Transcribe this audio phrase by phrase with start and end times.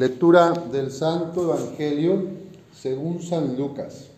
[0.00, 2.22] Lectura del Santo Evangelio
[2.72, 4.08] según San Lucas.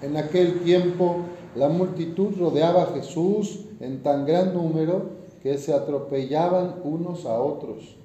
[0.00, 5.10] En aquel tiempo la multitud rodeaba a Jesús en tan gran número
[5.42, 7.96] que se atropellaban unos a otros.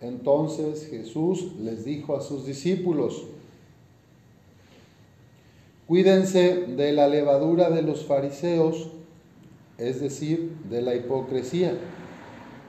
[0.00, 3.24] Entonces Jesús les dijo a sus discípulos,
[5.86, 8.88] cuídense de la levadura de los fariseos,
[9.78, 11.74] es decir, de la hipocresía,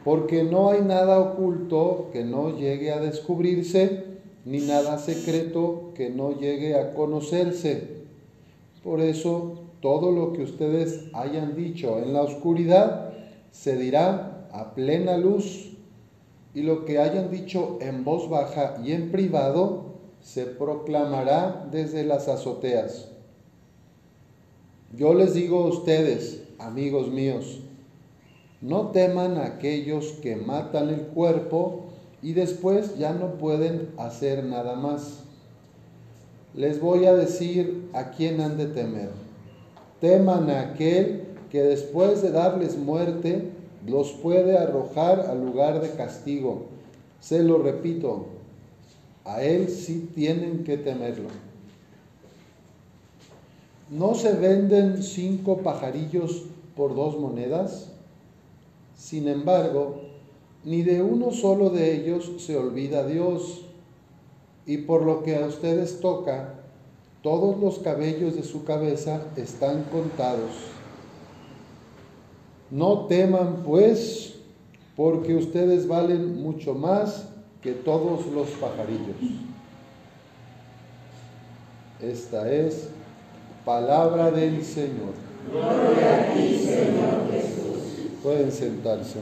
[0.03, 4.05] porque no hay nada oculto que no llegue a descubrirse,
[4.45, 7.97] ni nada secreto que no llegue a conocerse.
[8.83, 13.13] Por eso, todo lo que ustedes hayan dicho en la oscuridad
[13.51, 15.73] se dirá a plena luz,
[16.53, 22.27] y lo que hayan dicho en voz baja y en privado se proclamará desde las
[22.27, 23.09] azoteas.
[24.95, 27.61] Yo les digo a ustedes, amigos míos,
[28.61, 31.85] no teman a aquellos que matan el cuerpo
[32.21, 35.23] y después ya no pueden hacer nada más.
[36.55, 39.09] Les voy a decir a quién han de temer.
[40.01, 43.51] Teman a aquel que después de darles muerte
[43.85, 46.65] los puede arrojar al lugar de castigo.
[47.19, 48.27] Se lo repito,
[49.23, 51.29] a él sí tienen que temerlo.
[53.89, 56.43] ¿No se venden cinco pajarillos
[56.75, 57.89] por dos monedas?
[58.97, 60.01] Sin embargo,
[60.65, 63.61] ni de uno solo de ellos se olvida Dios.
[64.65, 66.55] Y por lo que a ustedes toca,
[67.23, 70.51] todos los cabellos de su cabeza están contados.
[72.69, 74.35] No teman, pues,
[74.97, 77.29] porque ustedes valen mucho más
[77.61, 79.15] que todos los pajarillos.
[82.01, 82.89] Esta es
[83.67, 85.13] palabra del Señor.
[85.51, 88.13] Gloria a ti, Señor Jesús.
[88.23, 89.19] Pueden sentarse.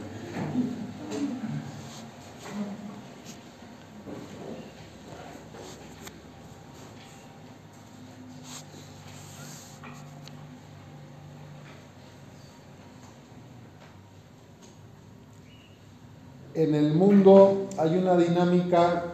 [16.54, 19.06] En el mundo hay una dinámica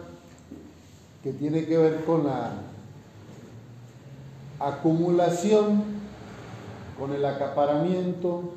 [1.22, 2.71] que tiene que ver con la
[4.68, 5.82] acumulación,
[6.98, 8.54] con el acaparamiento,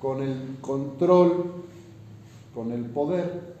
[0.00, 1.52] con el control,
[2.54, 3.54] con el poder.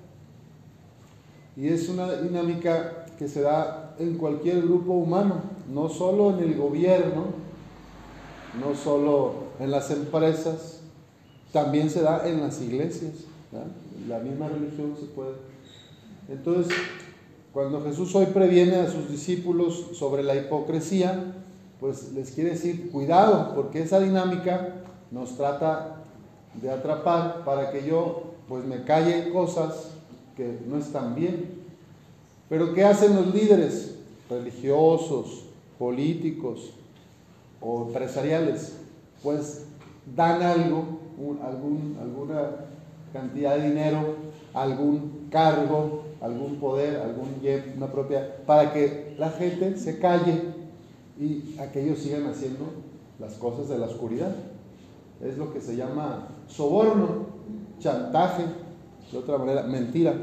[1.56, 6.56] Y es una dinámica que se da en cualquier grupo humano, no solo en el
[6.56, 7.26] gobierno,
[8.60, 10.80] no solo en las empresas,
[11.52, 13.12] también se da en las iglesias
[14.08, 15.34] la misma religión se puede.
[16.28, 16.76] Entonces,
[17.54, 21.34] cuando Jesús hoy previene a sus discípulos sobre la hipocresía,
[21.78, 24.82] pues les quiere decir, cuidado, porque esa dinámica
[25.12, 26.02] nos trata
[26.60, 29.90] de atrapar para que yo pues me calle cosas
[30.36, 31.62] que no están bien.
[32.48, 33.98] Pero ¿qué hacen los líderes
[34.28, 35.44] religiosos,
[35.78, 36.72] políticos
[37.60, 38.78] o empresariales?
[39.22, 39.66] Pues
[40.16, 40.98] dan algo,
[41.40, 42.50] algún, alguna
[43.12, 44.16] cantidad de dinero,
[44.52, 47.28] algún cargo, algún poder, algún
[47.76, 50.40] una propiedad, para que la gente se calle
[51.20, 52.64] y aquellos sigan haciendo
[53.20, 54.34] las cosas de la oscuridad.
[55.22, 57.26] Es lo que se llama soborno,
[57.78, 58.44] chantaje,
[59.12, 60.14] de otra manera, mentira.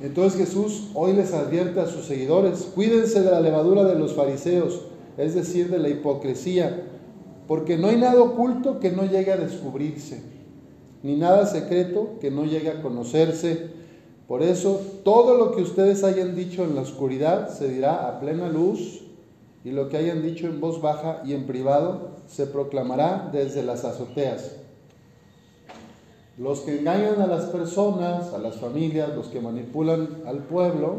[0.00, 4.86] Entonces Jesús hoy les advierte a sus seguidores, cuídense de la levadura de los fariseos,
[5.18, 6.86] es decir, de la hipocresía,
[7.46, 10.22] porque no hay nada oculto que no llegue a descubrirse
[11.02, 13.79] ni nada secreto que no llegue a conocerse.
[14.30, 18.48] Por eso, todo lo que ustedes hayan dicho en la oscuridad se dirá a plena
[18.48, 19.00] luz,
[19.64, 23.84] y lo que hayan dicho en voz baja y en privado se proclamará desde las
[23.84, 24.52] azoteas.
[26.38, 30.98] Los que engañan a las personas, a las familias, los que manipulan al pueblo,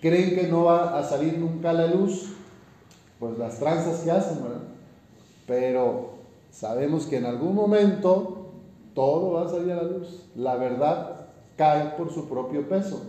[0.00, 2.30] creen que no va a salir nunca la luz,
[3.20, 4.62] pues las tranzas que hacen, ¿verdad?
[5.46, 6.14] Pero
[6.50, 8.48] sabemos que en algún momento
[8.92, 10.24] todo va a salir a la luz.
[10.34, 11.11] La verdad
[11.56, 13.02] cae por su propio peso.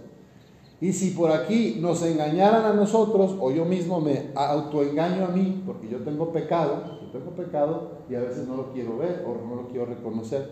[0.81, 5.63] Y si por aquí nos engañaran a nosotros, o yo mismo me autoengaño a mí,
[5.65, 9.47] porque yo tengo pecado, yo tengo pecado y a veces no lo quiero ver o
[9.47, 10.49] no lo quiero reconocer,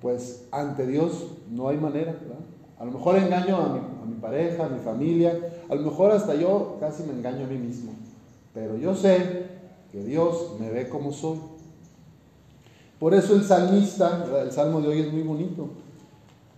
[0.00, 2.18] pues ante Dios no hay manera.
[2.78, 5.38] A lo mejor engaño a mi, a mi pareja, a mi familia,
[5.68, 7.92] a lo mejor hasta yo casi me engaño a mí mismo.
[8.54, 9.48] Pero yo sé
[9.92, 11.38] que Dios me ve como soy
[12.98, 15.68] por eso el salmista, el salmo de hoy es muy bonito.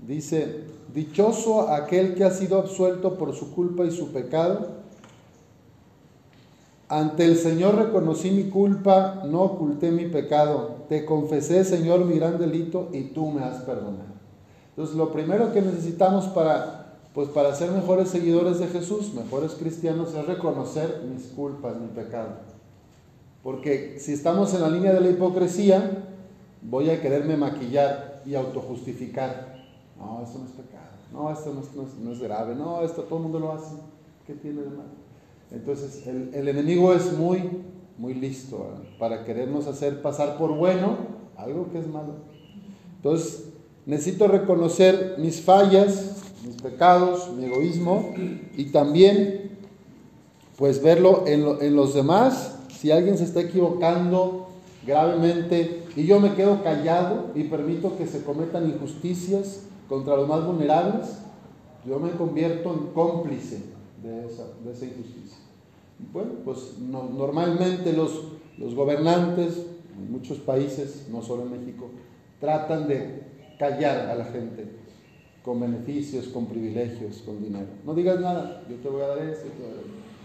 [0.07, 0.65] Dice,
[0.95, 4.81] dichoso aquel que ha sido absuelto por su culpa y su pecado.
[6.89, 10.81] Ante el Señor reconocí mi culpa, no oculté mi pecado.
[10.89, 14.11] te confesé, Señor, mi gran delito y tú me has perdonado.
[14.71, 20.15] Entonces, lo primero que necesitamos para, pues, para ser mejores seguidores de Jesús, mejores cristianos,
[20.15, 22.31] es reconocer mis culpas, mi pecado.
[23.43, 26.05] Porque si estamos en la línea de la hipocresía,
[26.63, 29.50] voy a quererme maquillar y autojustificar.
[30.01, 30.91] No, esto no es pecado.
[31.13, 31.53] No, esto
[32.05, 32.55] no es, grave.
[32.55, 33.75] No, esto todo el mundo lo hace.
[34.27, 35.01] ¿Qué tiene de malo?
[35.51, 37.43] Entonces, el, el enemigo es muy,
[37.99, 38.69] muy listo
[38.99, 40.97] para querernos hacer pasar por bueno
[41.37, 42.15] algo que es malo.
[42.97, 43.49] Entonces,
[43.87, 48.15] necesito reconocer mis fallas, mis pecados, mi egoísmo
[48.57, 49.59] y también,
[50.57, 52.57] pues, verlo en, en los demás.
[52.69, 54.49] Si alguien se está equivocando
[54.87, 60.47] gravemente y yo me quedo callado y permito que se cometan injusticias contra los más
[60.47, 61.19] vulnerables,
[61.85, 63.61] yo me convierto en cómplice
[64.01, 65.39] de esa, de esa injusticia.
[66.13, 68.23] Bueno, pues normalmente los,
[68.57, 69.67] los gobernantes
[69.99, 71.91] en muchos países, no solo en México,
[72.39, 73.25] tratan de
[73.59, 74.65] callar a la gente
[75.45, 77.67] con beneficios, con privilegios, con dinero.
[77.85, 79.49] No digas nada, yo te voy a dar esto,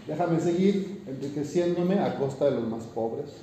[0.06, 3.34] déjame seguir enriqueciéndome a costa de los más pobres.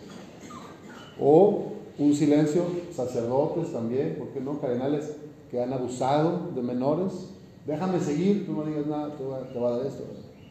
[1.19, 2.63] O un silencio,
[2.95, 4.61] sacerdotes también, ¿por qué no?
[4.61, 5.17] Cardenales
[5.53, 7.29] que han abusado de menores.
[7.67, 10.03] Déjame seguir, tú no digas nada, te voy a, te voy a dar esto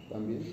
[0.08, 0.44] también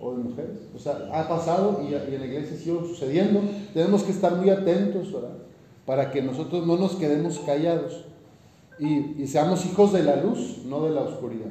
[0.00, 0.60] o de mujeres.
[0.74, 3.42] O sea, ha pasado y, en la iglesia sigue sucediendo.
[3.74, 5.36] Tenemos que estar muy atentos, ¿verdad?
[5.84, 8.06] Para que nosotros no nos quedemos callados
[8.78, 11.50] y, seamos hijos de la luz, no de la oscuridad.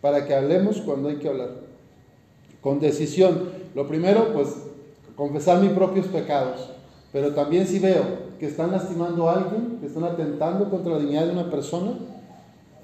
[0.00, 1.50] Para que hablemos cuando hay que hablar.
[2.60, 3.50] Con decisión.
[3.76, 4.48] Lo primero, pues,
[5.14, 6.70] confesar mis propios pecados.
[7.12, 11.26] Pero también si veo que están lastimando a alguien, que están atentando contra la dignidad
[11.26, 11.92] de una persona,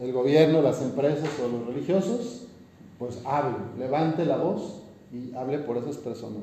[0.01, 2.43] el gobierno, las empresas o los religiosos,
[2.99, 4.81] pues hable, levante la voz
[5.13, 6.43] y hable por esas personas.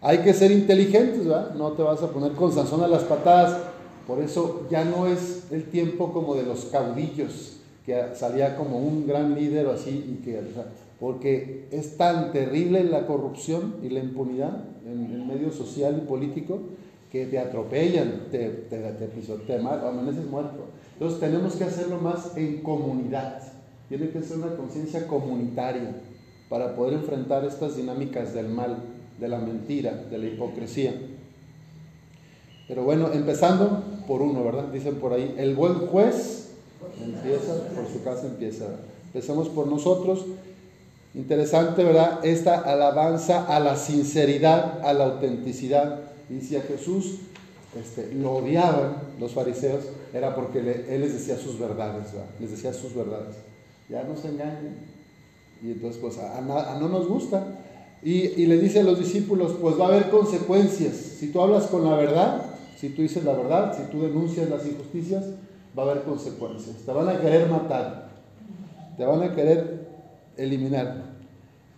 [0.00, 1.54] Hay que ser inteligentes, ¿verdad?
[1.54, 3.58] No te vas a poner con Sansón a las patadas.
[4.06, 9.06] Por eso ya no es el tiempo como de los caudillos, que salía como un
[9.06, 10.40] gran líder o así, y que,
[11.00, 16.60] porque es tan terrible la corrupción y la impunidad en el medio social y político
[17.24, 20.66] te atropellan, te, te, pisotean, amaneces muerto.
[20.92, 23.42] Entonces tenemos que hacerlo más en comunidad.
[23.88, 25.94] Tiene que ser una conciencia comunitaria
[26.48, 28.76] para poder enfrentar estas dinámicas del mal,
[29.18, 30.94] de la mentira, de la hipocresía.
[32.68, 34.64] Pero bueno, empezando por uno, ¿verdad?
[34.72, 36.50] Dicen por ahí, el buen juez
[37.02, 38.66] empieza, por su casa empieza.
[39.06, 40.24] Empezamos por nosotros.
[41.14, 42.24] Interesante, ¿verdad?
[42.24, 46.00] Esta alabanza a la sinceridad, a la autenticidad.
[46.28, 47.18] Y si a Jesús
[47.78, 52.30] este, lo odiaban los fariseos, era porque Él les decía sus verdades, ¿verdad?
[52.40, 53.36] Les decía sus verdades.
[53.88, 54.74] Ya no se engañen,
[55.62, 57.46] y entonces, pues a, no nos gusta.
[58.02, 60.94] Y, le dice a los discípulos, pues va a haber consecuencias.
[60.94, 62.42] Si tú hablas con la verdad,
[62.76, 65.24] si tú dices la verdad, si tú denuncias las injusticias,
[65.76, 66.76] va a haber consecuencias.
[66.84, 68.10] Te van a querer matar,
[68.96, 69.88] te van a querer
[70.36, 71.16] eliminar.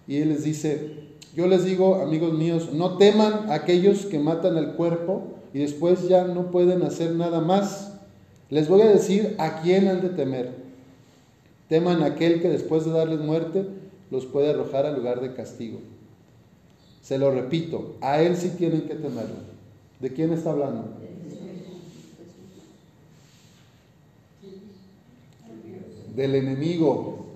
[0.06, 4.72] Y él les dice, yo les digo, amigos míos, no teman aquellos que matan el
[4.72, 5.22] cuerpo
[5.54, 7.92] y después ya no pueden hacer nada más.
[8.50, 10.50] Les voy a decir a quién han de temer.
[11.68, 13.66] Teman a aquel que después de darles muerte
[14.10, 15.78] los puede arrojar al lugar de castigo.
[17.02, 19.36] Se lo repito, a él sí tienen que temerlo.
[20.00, 20.86] ¿De quién está hablando?
[26.16, 27.26] Del enemigo.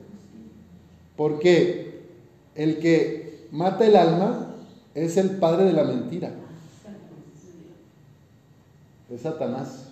[1.14, 2.00] Porque
[2.56, 3.21] el que
[3.52, 4.56] mata el alma
[4.94, 6.32] es el padre de la mentira.
[9.08, 9.90] Es Satanás,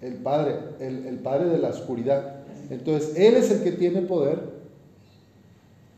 [0.00, 2.44] el padre, el, el padre de la oscuridad.
[2.70, 4.38] Entonces, Él es el que tiene poder,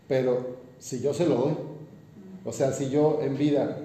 [0.09, 1.55] pero si yo se lo doy,
[2.45, 3.77] o sea, si yo en vida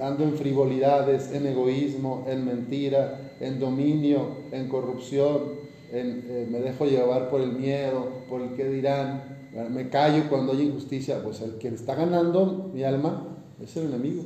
[0.00, 5.61] ando en frivolidades, en egoísmo, en mentira, en dominio, en corrupción,
[5.92, 9.32] eh, me dejo llevar por el miedo, por el que dirán,
[9.70, 13.26] me callo cuando hay injusticia, pues el que está ganando mi alma
[13.62, 14.22] es el enemigo.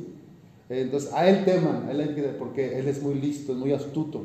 [0.68, 4.24] Entonces, a él teman, a él, porque él es muy listo, es muy astuto,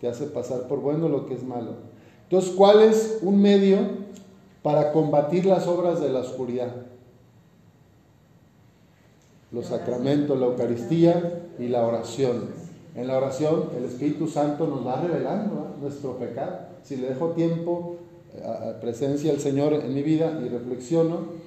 [0.00, 1.74] te hace pasar por bueno lo que es malo.
[2.24, 3.78] Entonces, ¿cuál es un medio
[4.62, 6.74] para combatir las obras de la oscuridad?
[9.50, 12.48] Los sacramentos, la Eucaristía y la oración.
[12.94, 16.58] En la oración el Espíritu Santo nos va revelando nuestro pecado.
[16.82, 17.96] Si le dejo tiempo
[18.34, 21.42] eh, a, presencia del Señor en mi vida y reflexiono,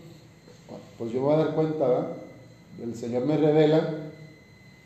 [0.97, 2.13] pues yo voy a dar cuenta,
[2.81, 3.89] el Señor me revela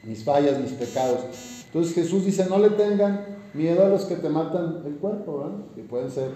[0.03, 1.19] mis fallas, mis pecados.
[1.67, 5.57] Entonces Jesús dice, no le tengan miedo a los que te matan el cuerpo, ¿verdad?
[5.75, 6.31] que pueden ser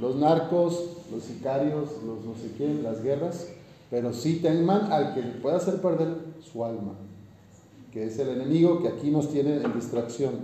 [0.00, 3.48] los narcos, los sicarios, los no sé quién, las guerras,
[3.90, 6.08] pero sí teman al que le pueda hacer perder
[6.40, 6.94] su alma,
[7.98, 10.34] que es el enemigo que aquí nos tiene en distracción.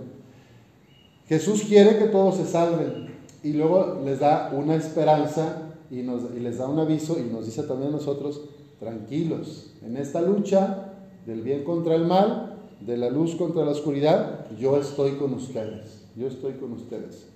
[1.25, 6.41] Jesús quiere que todos se salven y luego les da una esperanza y, nos, y
[6.41, 8.41] les da un aviso y nos dice también a nosotros,
[8.77, 10.95] tranquilos, en esta lucha
[11.25, 16.03] del bien contra el mal, de la luz contra la oscuridad, yo estoy con ustedes,
[16.17, 17.27] yo estoy con ustedes.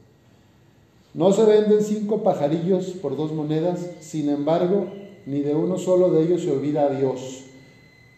[1.13, 4.87] No se venden cinco pajarillos por dos monedas, sin embargo,
[5.25, 7.45] ni de uno solo de ellos se olvida a Dios.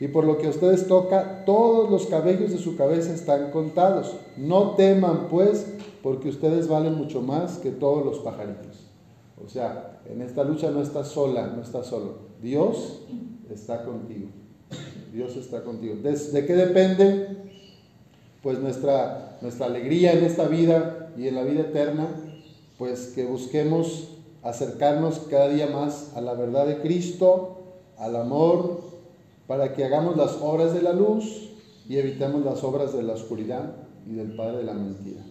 [0.02, 4.16] Y por lo que a ustedes toca, todos los cabellos de su cabeza están contados.
[4.36, 8.88] No teman, pues, porque ustedes valen mucho más que todos los pajarillos.
[9.46, 12.16] O sea, en esta lucha no estás sola, no estás solo.
[12.42, 13.04] Dios
[13.54, 14.30] está contigo.
[15.14, 15.94] Dios está contigo.
[16.02, 17.38] ¿De, qué depende?
[18.42, 22.08] Pues nuestra, nuestra alegría en esta vida y en la vida eterna,
[22.80, 24.08] pues que busquemos
[24.42, 27.60] acercarnos cada día más a la verdad de Cristo,
[28.00, 28.90] al amor,
[29.52, 31.50] para que hagamos las obras de la luz
[31.86, 33.76] y evitemos las obras de la oscuridad
[34.08, 35.24] y del Padre de la mentira.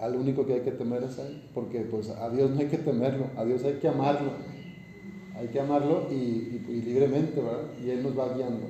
[0.00, 2.68] Al único que hay que temer es a Él, porque pues a Dios no hay
[2.68, 4.30] que temerlo, a Dios hay que amarlo
[5.36, 7.64] hay que amarlo y, libremente, ¿verdad?
[7.84, 8.68] Y Él nos va guiando.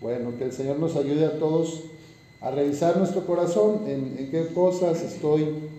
[0.00, 1.84] Bueno, que el Señor nos ayude a todos
[2.40, 5.70] a revisar nuestro corazón, en, en qué cosas estoy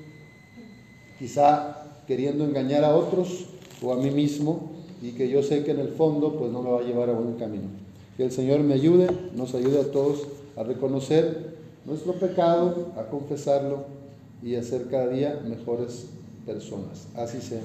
[1.19, 3.49] quizá queriendo engañar a otros
[3.81, 4.73] o a mí mismo
[5.03, 7.13] y que yo sé que en el fondo pues no me va a llevar a
[7.13, 7.67] buen camino.
[8.15, 11.55] Que el Señor me ayude, nos ayude a todos a reconocer
[11.86, 13.83] nuestro pecado, a confesarlo
[14.41, 16.05] y a ser cada día mejores
[16.45, 17.07] personas.
[17.15, 17.60] Así sea.